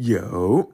Yo, 0.00 0.72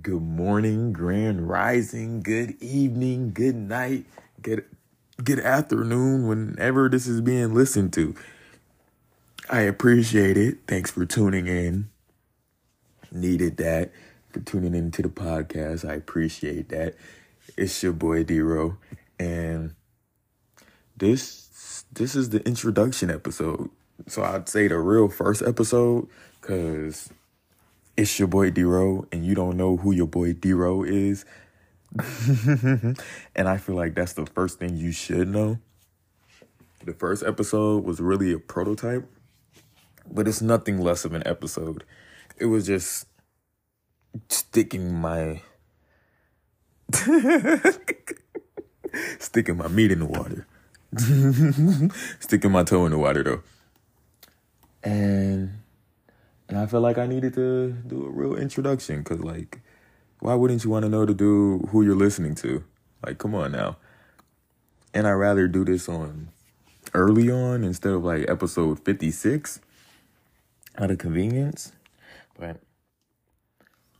good 0.00 0.22
morning, 0.22 0.94
grand 0.94 1.46
rising, 1.46 2.22
good 2.22 2.56
evening, 2.62 3.30
good 3.34 3.54
night, 3.54 4.06
good 4.40 4.64
good 5.22 5.40
afternoon, 5.40 6.26
whenever 6.26 6.88
this 6.88 7.06
is 7.06 7.20
being 7.20 7.52
listened 7.52 7.92
to. 7.92 8.14
I 9.50 9.60
appreciate 9.60 10.38
it. 10.38 10.60
Thanks 10.66 10.90
for 10.90 11.04
tuning 11.04 11.48
in. 11.48 11.90
Needed 13.10 13.58
that 13.58 13.92
for 14.30 14.40
tuning 14.40 14.74
into 14.74 15.02
the 15.02 15.10
podcast. 15.10 15.86
I 15.86 15.92
appreciate 15.92 16.70
that. 16.70 16.94
It's 17.58 17.82
your 17.82 17.92
boy 17.92 18.24
Dero, 18.24 18.78
and 19.18 19.74
this 20.96 21.84
this 21.92 22.14
is 22.14 22.30
the 22.30 22.40
introduction 22.46 23.10
episode. 23.10 23.68
So 24.08 24.22
I'd 24.22 24.48
say 24.48 24.66
the 24.66 24.78
real 24.78 25.10
first 25.10 25.42
episode, 25.42 26.08
cause 26.40 27.10
it's 27.96 28.18
your 28.18 28.28
boy 28.28 28.50
Dero, 28.50 29.06
and 29.12 29.24
you 29.24 29.34
don't 29.34 29.56
know 29.56 29.76
who 29.76 29.92
your 29.92 30.06
boy 30.06 30.32
Dero 30.32 30.86
is. 30.86 31.24
and 33.36 33.48
I 33.48 33.58
feel 33.58 33.74
like 33.74 33.94
that's 33.94 34.14
the 34.14 34.26
first 34.26 34.58
thing 34.58 34.76
you 34.76 34.92
should 34.92 35.28
know. 35.28 35.58
The 36.84 36.94
first 36.94 37.22
episode 37.22 37.84
was 37.84 38.00
really 38.00 38.32
a 38.32 38.38
prototype, 38.38 39.06
but 40.10 40.26
it's 40.26 40.42
nothing 40.42 40.78
less 40.80 41.04
of 41.04 41.12
an 41.12 41.22
episode. 41.26 41.84
It 42.38 42.46
was 42.46 42.66
just 42.66 43.06
sticking 44.28 44.92
my 44.94 45.42
sticking 49.18 49.56
my 49.56 49.68
meat 49.68 49.92
in 49.92 50.00
the 50.00 50.06
water. 50.06 50.46
sticking 52.20 52.50
my 52.50 52.64
toe 52.64 52.84
in 52.84 52.92
the 52.92 52.98
water 52.98 53.22
though. 53.22 53.42
And 54.82 55.61
and 56.52 56.60
I 56.60 56.66
felt 56.66 56.82
like 56.82 56.98
I 56.98 57.06
needed 57.06 57.32
to 57.36 57.72
do 57.72 58.04
a 58.04 58.10
real 58.10 58.36
introduction 58.36 59.02
cuz 59.04 59.20
like 59.20 59.62
why 60.18 60.34
wouldn't 60.34 60.64
you 60.64 60.68
want 60.70 60.82
to 60.82 60.90
know 60.90 61.06
to 61.06 61.14
do 61.14 61.66
who 61.70 61.82
you're 61.82 61.96
listening 61.96 62.34
to? 62.44 62.62
Like 63.02 63.16
come 63.16 63.34
on 63.34 63.52
now. 63.52 63.78
And 64.92 65.06
I 65.06 65.12
rather 65.12 65.48
do 65.48 65.64
this 65.64 65.88
on 65.88 66.28
early 66.92 67.30
on 67.30 67.64
instead 67.64 67.94
of 67.94 68.04
like 68.04 68.28
episode 68.28 68.80
56 68.80 69.60
out 70.76 70.90
of 70.90 70.98
convenience. 70.98 71.72
But 72.38 72.60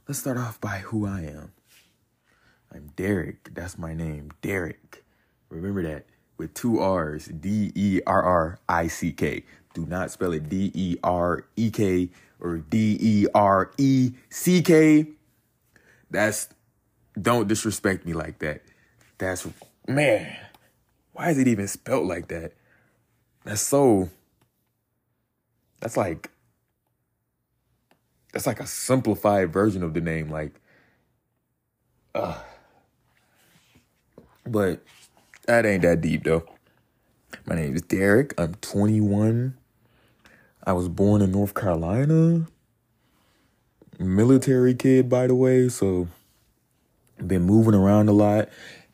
let's 0.07 0.21
start 0.21 0.37
off 0.37 0.61
by 0.61 0.81
who 0.81 1.07
I 1.07 1.23
am. 1.23 1.53
I'm 2.71 2.93
Derrick. 2.97 3.55
That's 3.55 3.79
my 3.79 3.95
name, 3.95 4.31
Derrick. 4.43 5.07
Remember 5.49 5.83
that 5.85 6.05
with 6.37 6.53
two 6.53 6.81
R's, 6.81 7.29
D 7.29 7.73
E 7.75 8.03
R 8.07 8.23
R 8.23 8.59
I 8.69 8.89
C 8.89 9.11
K. 9.11 9.45
Do 9.75 9.87
not 9.87 10.11
spell 10.11 10.33
it 10.33 10.49
D 10.49 10.71
E 10.75 10.97
R 11.03 11.45
E 11.57 11.71
K 11.71 12.11
or 12.41 12.59
D 12.59 12.97
E 13.01 13.27
R 13.35 13.71
E 13.79 14.13
C 14.31 14.63
K. 14.63 15.07
That's 16.11 16.49
don't 17.21 17.49
disrespect 17.49 18.07
me 18.07 18.13
like 18.13 18.39
that. 18.41 18.63
That's 19.19 19.47
man. 19.87 20.37
Why 21.13 21.31
is 21.31 21.39
it 21.39 21.49
even 21.49 21.69
spelled 21.69 22.09
like 22.09 22.29
that? 22.29 22.53
That's 23.45 23.63
so 23.63 24.11
that's 25.81 25.97
like 25.97 26.31
that's 28.33 28.47
like 28.47 28.61
a 28.61 28.67
simplified 28.67 29.53
version 29.53 29.83
of 29.83 29.95
the 29.95 30.01
name 30.01 30.31
like 30.31 30.53
uh 32.15 32.39
but 34.47 34.83
that 35.47 35.67
ain't 35.67 35.83
that 35.83 36.01
deep 36.01 36.25
though. 36.25 36.45
My 37.47 37.57
name 37.57 37.75
is 37.75 37.83
Derrick. 37.83 38.35
I'm 38.39 38.55
21. 38.57 39.57
I 40.65 40.73
was 40.73 40.89
born 40.89 41.23
in 41.23 41.33
North 41.33 41.55
Carolina. 41.55 42.47
Military 43.99 44.75
kid, 44.75 45.09
by 45.09 45.27
the 45.27 45.35
way, 45.35 45.69
so 45.69 46.09
been 47.25 47.43
moving 47.43 47.75
around 47.75 48.09
a 48.09 48.13
lot. 48.13 48.49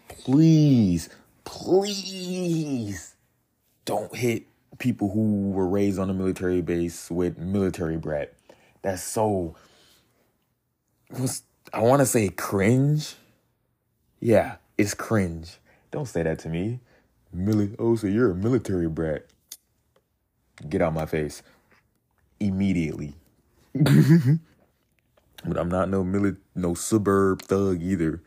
Please, 0.09 1.09
please 1.45 3.15
don't 3.85 4.15
hit 4.15 4.47
people 4.79 5.11
who 5.11 5.51
were 5.51 5.67
raised 5.67 5.99
on 5.99 6.09
a 6.09 6.15
military 6.15 6.63
base 6.63 7.11
with 7.11 7.39
military 7.39 7.97
brat. 7.97 8.33
That's 8.83 9.03
so 9.03 9.55
was 11.11 11.43
I 11.73 11.83
want 11.83 12.01
to 12.01 12.07
say 12.07 12.29
cringe. 12.29 13.15
Yeah, 14.21 14.57
it's 14.77 14.95
cringe. 14.95 15.59
Don't 15.91 16.07
say 16.07 16.23
that 16.23 16.39
to 16.41 16.49
me. 16.49 16.81
Mili- 17.35 17.77
oh, 17.79 17.97
so 17.97 18.07
you're 18.07 18.31
a 18.31 18.35
military 18.35 18.89
brat. 18.89 19.27
Get 20.69 20.83
out 20.83 20.93
my 20.95 21.07
face. 21.07 21.43
Immediately. 22.41 23.15
but 23.75 25.57
I'm 25.57 25.69
not 25.69 25.89
no 25.89 26.05
mili- 26.05 26.37
no 26.55 26.75
suburb 26.75 27.43
thug 27.43 27.83
either. 27.83 28.23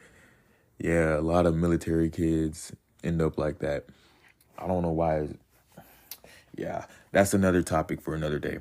Yeah, 0.80 1.18
a 1.18 1.22
lot 1.22 1.46
of 1.46 1.56
military 1.56 2.10
kids 2.10 2.72
end 3.04 3.22
up 3.22 3.38
like 3.38 3.60
that. 3.60 3.86
I 4.58 4.68
don't 4.68 4.82
know 4.82 4.92
why. 4.92 5.30
Yeah, 6.58 6.86
that's 7.12 7.34
another 7.34 7.62
topic 7.62 8.02
for 8.02 8.14
another 8.16 8.40
day. 8.40 8.60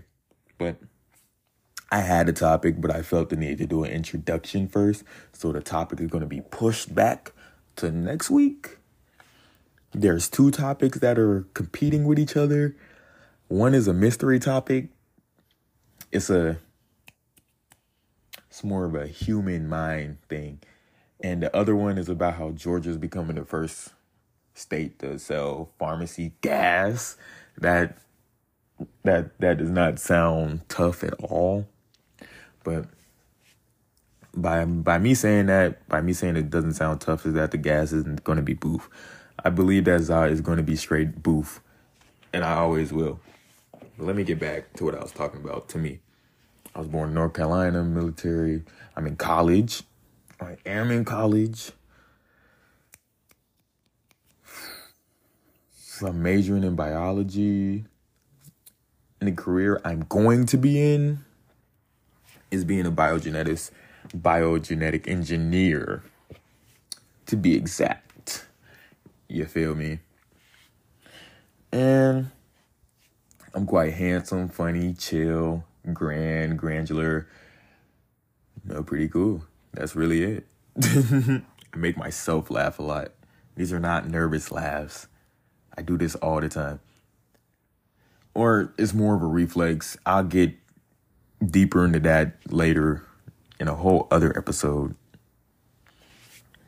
But 0.59 0.77
I 1.91 2.01
had 2.01 2.29
a 2.29 2.33
topic, 2.33 2.81
but 2.81 2.95
I 2.95 3.03
felt 3.03 3.31
the 3.31 3.37
need 3.37 3.59
to 3.59 3.67
do 3.67 3.85
an 3.85 3.91
introduction 3.91 4.69
first. 4.69 5.03
So 5.33 5.53
the 5.53 5.61
topic 5.61 6.01
is 6.01 6.09
going 6.09 6.23
to 6.23 6.27
be 6.29 6.41
pushed 6.41 6.95
back 6.95 7.33
to 7.77 7.91
next 7.91 8.31
week. 8.31 8.79
There's 9.93 10.29
two 10.29 10.51
topics 10.53 10.99
that 11.01 11.19
are 11.19 11.47
competing 11.55 12.05
with 12.05 12.19
each 12.19 12.37
other. 12.37 12.77
One 13.49 13.75
is 13.75 13.89
a 13.89 13.93
mystery 13.93 14.39
topic. 14.39 14.91
It's 16.13 16.31
a 16.31 16.59
it's 18.49 18.65
more 18.65 18.85
of 18.85 18.95
a 18.95 19.07
human 19.07 19.69
mind 19.69 20.19
thing. 20.29 20.61
And 21.23 21.43
the 21.43 21.55
other 21.55 21.77
one 21.77 21.99
is 21.99 22.09
about 22.09 22.35
how 22.35 22.51
Georgia's 22.51 22.97
becoming 22.97 23.37
the 23.37 23.45
first 23.45 23.91
state 24.55 24.99
to 24.99 25.19
sell 25.19 25.71
pharmacy 25.79 26.33
gas. 26.41 27.17
That 27.59 27.99
that 29.05 29.39
that 29.39 29.59
does 29.59 29.71
not 29.71 29.99
sound 29.99 30.69
tough 30.69 31.05
at 31.05 31.15
all. 31.23 31.69
But 32.65 32.87
by 34.35 34.65
by 34.65 34.99
me 34.99 35.15
saying 35.15 35.47
that, 35.47 35.87
by 35.89 36.01
me 36.01 36.13
saying 36.13 36.37
it 36.37 36.51
doesn't 36.51 36.75
sound 36.75 37.01
tough, 37.01 37.27
is 37.27 37.35
that 37.35 37.51
the 37.51 37.59
gas 37.59 37.93
isn't 37.93 38.25
going 38.25 38.37
to 38.37 38.43
be 38.43 38.55
boof. 38.55 38.89
I 39.45 39.51
believe 39.51 39.85
that 39.85 40.03
Zah 40.03 40.25
is 40.25 40.41
going 40.41 40.59
to 40.59 40.63
be 40.63 40.77
straight 40.77 41.23
boof, 41.23 41.61
and 42.33 42.45
I 42.45 42.55
always 42.55 42.93
will. 42.93 43.21
Let 44.01 44.17
me 44.17 44.25
get 44.25 44.39
back 44.39 44.73
to 44.75 44.85
what 44.85 44.95
I 44.95 45.01
was 45.03 45.13
talking 45.13 45.43
about. 45.43 45.69
To 45.71 45.79
me, 45.79 46.01
I 46.75 46.79
was 46.79 46.89
born 46.89 47.11
in 47.11 47.15
North 47.15 47.35
Carolina, 47.35 47.85
military. 47.85 48.63
I'm 48.97 49.07
in 49.07 49.17
college. 49.17 49.83
I 50.41 50.57
am 50.65 50.91
in 50.91 51.05
college. 51.05 51.73
I'm 56.03 56.23
majoring 56.23 56.65
in 56.65 56.77
biology. 56.77 57.85
And 59.21 59.29
the 59.29 59.33
career 59.33 59.79
I'm 59.85 60.07
going 60.09 60.47
to 60.47 60.57
be 60.57 60.81
in 60.95 61.23
is 62.51 62.65
being 62.65 62.87
a 62.87 62.91
biogenetics, 62.91 63.71
biogenetic 64.17 65.07
engineer, 65.09 66.03
to 67.27 67.37
be 67.37 67.55
exact. 67.55 68.47
You 69.29 69.45
feel 69.45 69.75
me? 69.75 69.99
And 71.71 72.31
I'm 73.53 73.67
quite 73.67 73.95
handsome, 73.95 74.49
funny, 74.49 74.95
chill, 74.95 75.65
grand, 75.93 76.59
granular. 76.59 77.27
No, 78.65 78.83
pretty 78.83 79.09
cool. 79.09 79.45
That's 79.73 79.97
really 79.97 80.23
it. 80.23 80.47
I 80.83 81.77
make 81.77 81.97
myself 81.97 82.51
laugh 82.51 82.79
a 82.79 82.83
lot. 82.83 83.13
These 83.57 83.73
are 83.73 83.81
not 83.81 84.09
nervous 84.09 84.53
laughs. 84.53 85.09
I 85.77 85.83
do 85.83 85.99
this 85.99 86.15
all 86.17 86.41
the 86.41 86.49
time. 86.49 86.81
Or 88.35 88.73
it's 88.79 88.95
more 88.95 89.17
of 89.17 89.23
a 89.23 89.27
reflex. 89.27 89.97
I'll 90.07 90.25
get 90.25 90.55
deeper 91.45 91.85
into 91.85 92.01
that 92.01 92.37
later 92.53 93.05
in 93.59 93.67
a 93.67 93.75
whole 93.75 94.07
other 94.13 94.37
episode. 94.39 94.95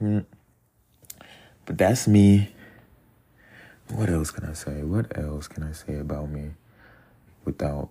Hmm. 0.01 0.21
But 1.65 1.79
that's 1.79 2.09
me. 2.09 2.53
What 3.89 4.09
else 4.09 4.33
can 4.33 4.45
I 4.45 4.55
say? 4.55 4.83
What 4.83 5.17
else 5.17 5.47
can 5.47 5.63
I 5.63 5.73
say 5.73 5.97
about 5.99 6.29
me 6.29 6.51
without 7.45 7.91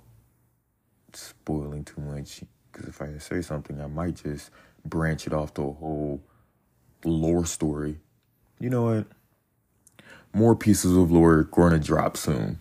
spoiling 1.14 1.84
too 1.84 2.02
much? 2.02 2.42
Because 2.72 2.88
if 2.88 3.02
I 3.02 3.18
say 3.18 3.42
something, 3.42 3.80
I 3.82 3.88
might 3.88 4.16
just 4.24 4.52
branch 4.86 5.28
it 5.28 5.34
off 5.34 5.54
to 5.56 5.62
a 5.62 5.74
whole 5.74 6.22
lore 7.04 7.46
story. 7.46 7.98
You 8.60 8.70
know 8.70 8.84
what? 8.84 9.08
More 10.34 10.56
pieces 10.56 10.96
of 10.96 11.12
lore 11.12 11.34
are 11.34 11.44
going 11.44 11.74
to 11.74 11.80
drop 11.80 12.16
soon. 12.16 12.60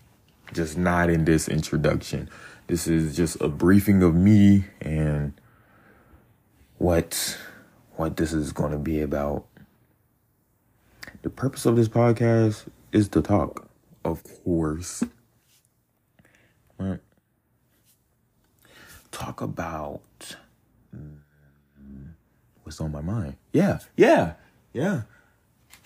Just 0.53 0.77
not 0.77 1.09
in 1.09 1.25
this 1.25 1.47
introduction. 1.47 2.29
This 2.67 2.87
is 2.87 3.15
just 3.15 3.39
a 3.41 3.47
briefing 3.47 4.03
of 4.03 4.15
me 4.15 4.65
and 4.81 5.33
what 6.77 7.37
what 7.95 8.17
this 8.17 8.33
is 8.33 8.51
going 8.51 8.71
to 8.71 8.77
be 8.77 9.01
about. 9.01 9.45
The 11.21 11.29
purpose 11.29 11.65
of 11.65 11.75
this 11.75 11.87
podcast 11.87 12.65
is 12.91 13.07
to 13.09 13.21
talk, 13.21 13.69
of 14.03 14.23
course. 14.43 15.03
Talk 19.31 19.39
about 19.39 20.01
mm. 20.93 22.09
what's 22.63 22.81
on 22.81 22.91
my 22.91 22.99
mind. 22.99 23.37
Yeah, 23.53 23.79
yeah, 23.95 24.33
yeah. 24.73 25.03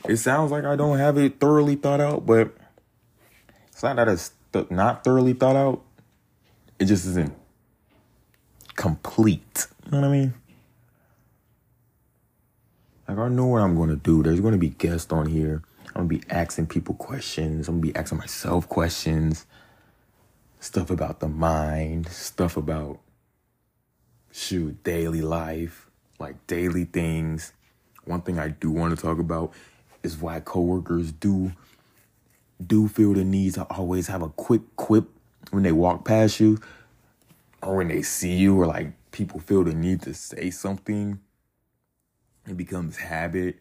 It 0.10 0.18
sounds 0.18 0.50
like 0.50 0.64
I 0.64 0.76
don't 0.76 0.98
have 0.98 1.16
it 1.20 1.40
thoroughly 1.40 1.76
thought 1.76 2.02
out, 2.02 2.26
but 2.26 2.56
it's 3.68 3.84
not 3.84 3.98
that 3.98 4.08
it's 4.08 4.32
th- 4.52 4.72
not 4.72 5.04
thoroughly 5.04 5.34
thought 5.34 5.56
out. 5.56 5.84
It 6.80 6.86
just 6.86 7.06
isn't 7.06 7.36
complete. 8.74 9.68
You 9.86 9.92
know 9.92 10.00
what 10.00 10.08
I 10.08 10.12
mean? 10.12 10.34
Like 13.08 13.20
I 13.20 13.28
know 13.28 13.46
what 13.46 13.62
I'm 13.62 13.78
gonna 13.78 13.96
do. 13.96 14.24
There's 14.24 14.40
gonna 14.40 14.58
be 14.58 14.70
guests 14.70 15.14
on 15.14 15.28
here. 15.28 15.62
I'm 15.90 16.08
gonna 16.08 16.20
be 16.20 16.24
asking 16.32 16.66
people 16.66 16.96
questions. 16.96 17.68
I'm 17.68 17.76
gonna 17.76 17.94
be 17.94 17.96
asking 17.96 18.18
myself 18.18 18.68
questions. 18.68 19.46
Stuff 20.60 20.90
about 20.90 21.20
the 21.20 21.28
mind. 21.28 22.08
Stuff 22.08 22.58
about 22.58 23.02
shoot 24.36 24.84
daily 24.84 25.22
life, 25.22 25.90
like 26.20 26.46
daily 26.46 26.84
things. 26.84 27.54
One 28.04 28.22
thing 28.22 28.38
I 28.38 28.50
do 28.50 28.70
want 28.70 28.96
to 28.96 29.02
talk 29.02 29.18
about 29.18 29.54
is 30.04 30.18
why 30.18 30.42
coworkers 30.42 31.12
do 31.14 31.54
do 32.66 32.88
feel 32.88 33.14
the 33.14 33.24
need 33.24 33.54
to 33.54 33.64
always 33.64 34.08
have 34.08 34.22
a 34.22 34.30
quick 34.30 34.62
quip 34.76 35.10
when 35.52 35.64
they 35.64 35.72
walk 35.72 36.06
past 36.06 36.40
you 36.40 36.58
or 37.62 37.78
when 37.78 37.88
they 37.88 38.02
see 38.02 38.34
you 38.34 38.60
or 38.60 38.66
like 38.66 38.94
people 39.12 39.40
feel 39.40 39.64
the 39.64 39.74
need 39.74 40.02
to 40.02 40.14
say 40.14 40.50
something. 40.50 41.20
It 42.48 42.58
becomes 42.58 42.98
habit. 42.98 43.58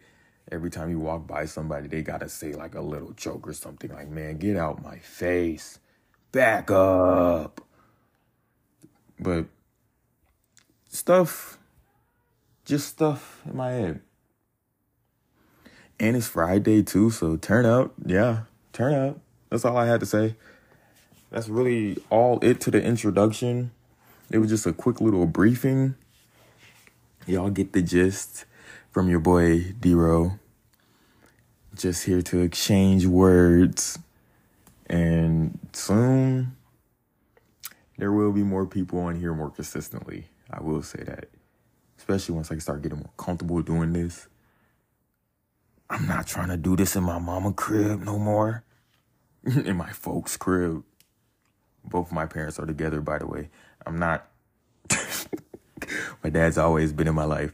Every 0.50 0.70
time 0.70 0.90
you 0.90 0.98
walk 0.98 1.26
by 1.26 1.46
somebody 1.46 1.86
they 1.86 2.02
gotta 2.02 2.28
say 2.28 2.52
like 2.52 2.74
a 2.74 2.80
little 2.80 3.12
joke 3.12 3.46
or 3.46 3.52
something 3.52 3.92
like 3.92 4.08
man 4.08 4.38
get 4.38 4.56
out 4.56 4.82
my 4.82 4.98
face. 4.98 5.78
Back 6.32 6.70
up. 6.70 7.60
But 9.18 9.46
stuff 10.94 11.58
just 12.64 12.88
stuff 12.88 13.42
in 13.48 13.56
my 13.56 13.70
head 13.70 14.00
and 15.98 16.16
it's 16.16 16.28
friday 16.28 16.82
too 16.82 17.10
so 17.10 17.36
turn 17.36 17.66
up 17.66 17.92
yeah 18.06 18.42
turn 18.72 18.94
up 18.94 19.18
that's 19.50 19.64
all 19.64 19.76
i 19.76 19.86
had 19.86 20.00
to 20.00 20.06
say 20.06 20.34
that's 21.30 21.48
really 21.48 21.96
all 22.10 22.38
it 22.42 22.60
to 22.60 22.70
the 22.70 22.82
introduction 22.82 23.70
it 24.30 24.38
was 24.38 24.48
just 24.48 24.66
a 24.66 24.72
quick 24.72 25.00
little 25.00 25.26
briefing 25.26 25.94
y'all 27.26 27.50
get 27.50 27.72
the 27.72 27.82
gist 27.82 28.44
from 28.94 29.10
your 29.10 29.18
boy 29.18 29.72
D-Ro. 29.80 30.38
Just 31.74 32.04
here 32.04 32.22
to 32.22 32.42
exchange 32.42 33.06
words. 33.06 33.98
And 34.86 35.58
soon 35.72 36.56
there 37.98 38.12
will 38.12 38.30
be 38.30 38.44
more 38.44 38.66
people 38.66 39.00
on 39.00 39.18
here 39.18 39.34
more 39.34 39.50
consistently. 39.50 40.26
I 40.50 40.62
will 40.62 40.82
say 40.82 41.02
that. 41.04 41.28
Especially 41.98 42.34
once 42.34 42.50
I 42.50 42.58
start 42.58 42.82
getting 42.82 42.98
more 42.98 43.10
comfortable 43.16 43.62
doing 43.62 43.92
this. 43.92 44.28
I'm 45.88 46.06
not 46.06 46.26
trying 46.26 46.48
to 46.48 46.56
do 46.56 46.76
this 46.76 46.96
in 46.96 47.04
my 47.04 47.18
mama 47.18 47.52
crib 47.52 48.02
no 48.02 48.18
more. 48.18 48.64
in 49.44 49.76
my 49.76 49.90
folks' 49.90 50.36
crib. 50.36 50.82
Both 51.84 52.12
my 52.12 52.26
parents 52.26 52.58
are 52.58 52.66
together, 52.66 53.00
by 53.00 53.18
the 53.18 53.26
way. 53.26 53.50
I'm 53.86 53.98
not. 53.98 54.26
my 56.24 56.30
dad's 56.30 56.58
always 56.58 56.92
been 56.92 57.08
in 57.08 57.14
my 57.14 57.24
life 57.24 57.52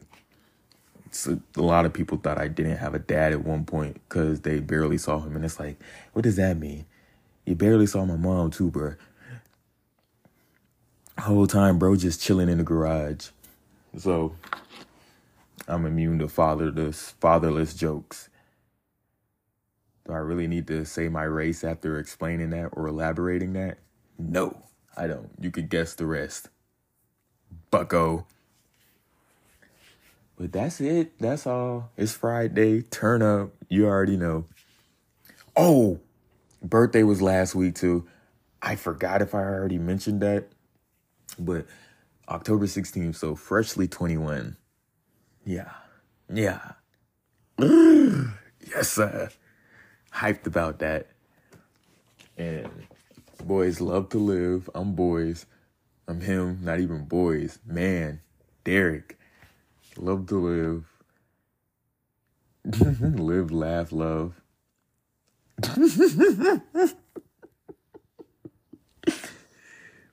so 1.11 1.41
a 1.57 1.63
lot 1.63 1.87
of 1.87 1.93
people 1.93 2.19
thought 2.19 2.39
I 2.39 2.49
didn't 2.49 2.77
have 2.77 2.95
a 2.95 2.99
dad 2.99 3.33
at 3.33 3.45
one 3.45 3.65
point 3.65 4.01
because 4.09 4.41
they 4.41 4.61
barely 4.61 4.99
saw 4.99 5.21
him, 5.21 5.37
and 5.37 5.45
it's 5.45 5.59
like, 5.59 5.79
what 6.13 6.23
does 6.23 6.37
that 6.37 6.57
mean? 6.57 6.87
You 7.45 7.55
barely 7.55 7.87
saw 7.87 8.05
my 8.05 8.17
mom 8.17 8.51
too, 8.51 8.71
bro. 8.71 8.95
Whole 11.21 11.47
time, 11.47 11.79
bro, 11.79 11.97
just 11.97 12.23
chilling 12.23 12.49
in 12.49 12.59
the 12.59 12.65
garage. 12.65 13.29
So 13.97 14.35
I'm 15.69 15.85
immune 15.85 16.19
to 16.21 16.29
fatherless 16.29 17.15
fatherless 17.21 17.75
jokes. 17.75 18.31
Do 20.07 20.15
I 20.15 20.17
really 20.17 20.47
need 20.47 20.67
to 20.69 20.87
say 20.87 21.09
my 21.09 21.25
race 21.25 21.63
after 21.63 21.99
explaining 21.99 22.51
that 22.51 22.71
or 22.73 22.87
elaborating 22.87 23.53
that? 23.53 23.79
No, 24.19 24.63
I 24.97 25.07
don't. 25.07 25.31
You 25.39 25.51
could 25.51 25.69
guess 25.69 25.95
the 25.95 26.07
rest. 26.07 26.49
Bucko. 27.71 28.27
But 30.39 30.53
that's 30.53 30.81
it. 30.81 31.19
That's 31.19 31.47
all. 31.47 31.91
It's 31.99 32.13
Friday. 32.13 32.81
Turn 32.81 33.21
up. 33.21 33.51
You 33.69 33.87
already 33.87 34.17
know. 34.17 34.47
Oh, 35.55 36.01
birthday 36.63 37.03
was 37.03 37.21
last 37.21 37.55
week 37.55 37.75
too. 37.75 38.09
I 38.63 38.77
forgot 38.77 39.21
if 39.21 39.35
I 39.35 39.43
already 39.43 39.79
mentioned 39.79 40.23
that. 40.23 40.49
But 41.41 41.67
October 42.29 42.67
16th, 42.67 43.17
so 43.17 43.35
freshly 43.35 43.89
21. 43.89 44.57
Yeah. 45.45 45.73
Yeah. 46.33 46.61
yes, 47.59 48.89
sir. 48.89 49.31
Hyped 50.15 50.47
about 50.47 50.79
that. 50.81 51.09
And 52.37 52.69
boys 53.45 53.81
love 53.81 54.11
to 54.11 54.19
live. 54.19 54.69
I'm 54.75 54.95
boys. 54.95 55.47
I'm 56.07 56.21
him, 56.21 56.59
not 56.63 56.81
even 56.81 57.05
boys. 57.05 57.59
Man, 57.65 58.21
Derrick. 58.65 59.19
Love 59.97 60.27
to 60.27 60.37
live. 60.37 60.85
live, 63.01 63.51
laugh, 63.51 63.93
love. 63.93 64.41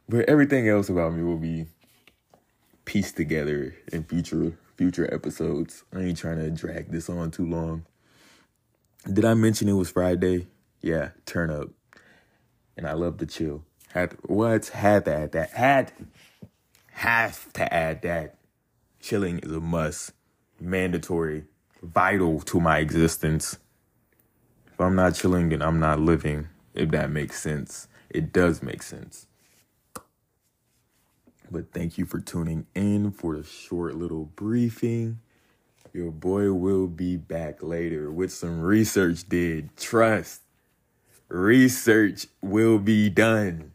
but 0.10 0.28
everything 0.30 0.68
else 0.68 0.90
about 0.90 1.14
me 1.14 1.24
will 1.24 1.38
be 1.38 1.66
pieced 2.86 3.18
together 3.18 3.76
in 3.92 4.04
future 4.04 4.58
future 4.76 5.12
episodes. 5.14 5.84
I 5.94 6.02
ain't 6.02 6.18
trying 6.18 6.38
to 6.38 6.52
drag 6.52 6.92
this 6.92 7.10
on 7.10 7.32
too 7.32 7.46
long. 7.46 7.86
Did 9.12 9.26
I 9.26 9.34
mention 9.34 9.68
it 9.68 9.74
was 9.74 9.90
Friday? 9.90 10.48
Yeah, 10.82 11.10
turn 11.26 11.50
up. 11.50 11.70
And 12.76 12.88
I 12.88 12.94
love 12.94 13.18
to 13.18 13.26
chill. 13.26 13.64
Had 13.90 14.18
what? 14.24 14.68
Had 14.68 15.06
to 15.06 15.14
add 15.14 15.32
that. 15.32 15.52
Had 15.52 15.92
have 16.92 17.52
to 17.54 17.74
add 17.74 18.02
that 18.02 18.38
chilling 19.00 19.40
is 19.40 19.52
a 19.52 19.60
must, 19.60 20.14
mandatory, 20.60 21.46
vital 21.82 22.40
to 22.42 22.60
my 22.60 22.80
existence. 22.80 23.58
If 24.74 24.82
I'm 24.82 24.96
not 24.96 25.16
chilling, 25.16 25.50
then 25.50 25.62
I'm 25.62 25.80
not 25.80 26.00
living, 26.00 26.48
if 26.74 26.90
that 26.92 27.10
makes 27.10 27.40
sense. 27.40 27.88
It 28.10 28.34
does 28.34 28.64
make 28.64 28.84
sense. 28.84 29.27
But 31.50 31.72
thank 31.74 31.98
you 31.98 32.06
for 32.06 32.20
tuning 32.20 32.68
in 32.76 33.12
for 33.12 33.38
the 33.38 33.44
short 33.44 33.96
little 33.96 34.26
briefing. 34.26 35.20
Your 35.94 36.12
boy 36.12 36.52
will 36.52 36.88
be 36.88 37.18
back 37.18 37.64
later 37.64 38.12
with 38.12 38.32
some 38.32 38.62
research 38.62 39.28
did. 39.28 39.76
Trust. 39.78 40.42
Research 41.30 42.28
will 42.42 42.80
be 42.80 43.10
done. 43.10 43.72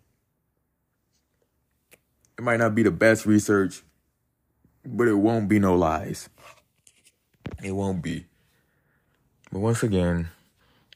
It 2.39 2.43
might 2.43 2.59
not 2.59 2.75
be 2.75 2.83
the 2.83 2.91
best 2.91 3.27
research, 3.27 3.83
but 4.85 5.09
it 5.09 5.15
won't 5.15 5.49
be 5.49 5.59
no 5.59 5.75
lies. 5.75 6.29
It 7.63 7.73
won't 7.73 8.03
be. 8.03 8.27
But 9.51 9.61
once 9.61 9.83
again, 9.83 10.31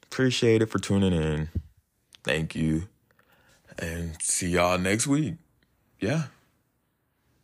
appreciate 0.04 0.62
it 0.62 0.66
for 0.66 0.78
tuning 0.78 1.12
in. 1.12 1.49
Thank 2.25 2.54
you. 2.54 2.88
And 3.78 4.21
see 4.21 4.50
y'all 4.50 4.78
next 4.78 5.06
week. 5.06 5.35
Yeah. 6.00 6.25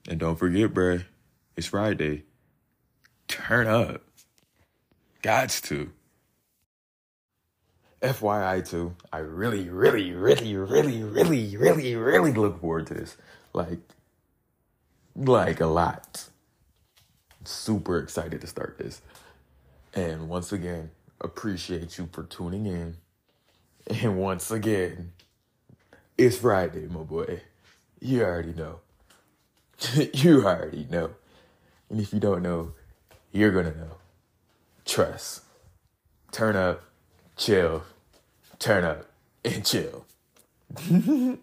And 0.09 0.19
don't 0.19 0.37
forget, 0.37 0.73
bruh, 0.73 1.05
it's 1.57 1.67
Friday. 1.67 2.25
Turn 3.29 3.67
up. 3.67 4.03
Gots 5.23 5.63
to. 5.69 5.93
FYI, 8.03 8.69
too, 8.69 8.97
I 9.13 9.19
really, 9.19 9.69
really, 9.69 10.13
really, 10.13 10.57
really, 10.57 11.05
really, 11.05 11.57
really, 11.57 11.95
really 11.95 12.33
look 12.33 12.61
forward 12.61 12.89
to 12.89 12.95
this. 12.95 13.17
Like, 13.53 13.79
like 15.15 15.61
a 15.61 15.67
lot 15.67 16.29
super 17.45 17.99
excited 17.99 18.41
to 18.41 18.47
start 18.47 18.79
this. 18.79 19.01
And 19.95 20.29
once 20.29 20.53
again, 20.53 20.91
appreciate 21.21 21.99
you 21.99 22.09
for 22.13 22.25
tuning 22.25 22.67
in. 22.67 22.97
And 23.89 24.19
once 24.19 24.51
again, 24.51 25.13
it's 26.17 26.39
Friday, 26.39 26.87
my 26.87 27.03
boy. 27.03 27.43
You 28.01 28.23
already 28.23 28.53
know. 28.53 28.81
you 30.13 30.45
already 30.45 30.87
know. 30.91 31.11
And 31.89 32.01
if 32.01 32.13
you 32.13 32.21
don't 32.21 32.43
know, 32.43 32.73
you're 33.33 33.51
gonna 33.51 33.75
know. 33.75 33.97
Trust. 34.85 35.43
Turn 36.31 36.57
up, 36.57 36.83
chill, 37.37 37.85
turn 38.59 38.85
up, 38.85 39.07
and 39.45 39.65
chill. 39.65 40.07